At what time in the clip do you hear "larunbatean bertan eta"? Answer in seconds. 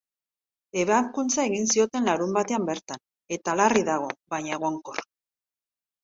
2.09-3.55